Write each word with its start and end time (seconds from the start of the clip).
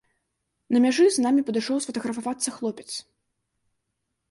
На 0.75 0.79
мяжы 0.85 1.05
з 1.17 1.25
намі 1.25 1.41
падышоў 1.51 1.77
сфатаграфавацца 1.85 2.49
хлопец. 2.59 2.89